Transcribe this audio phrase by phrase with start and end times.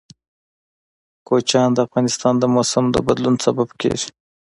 [1.27, 4.09] کوچیان د افغانستان د موسم د بدلون سبب کېږي.